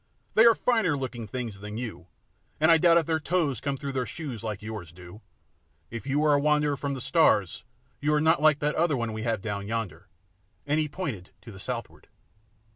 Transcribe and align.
"They 0.33 0.47
are 0.47 0.55
finer 0.55 0.97
looking 0.97 1.27
things 1.27 1.59
than 1.59 1.77
you, 1.77 2.07
and 2.59 2.71
I 2.71 2.79
doubt 2.79 2.97
if 2.97 3.05
their 3.05 3.19
toes 3.19 3.61
come 3.61 3.77
through 3.77 3.91
their 3.91 4.07
shoes 4.07 4.43
like 4.43 4.63
yours 4.63 4.91
do. 4.91 5.21
If 5.91 6.07
you 6.07 6.23
are 6.25 6.33
a 6.33 6.39
wanderer 6.39 6.75
from 6.75 6.95
the 6.95 6.99
stars, 7.01 7.63
you 7.99 8.11
are 8.15 8.19
not 8.19 8.41
like 8.41 8.57
that 8.61 8.73
other 8.73 8.97
one 8.97 9.13
we 9.13 9.21
have 9.21 9.41
down 9.43 9.67
yonder," 9.67 10.07
and 10.65 10.79
he 10.79 10.87
pointed 10.89 11.29
to 11.41 11.51
the 11.51 11.59
southward. 11.59 12.07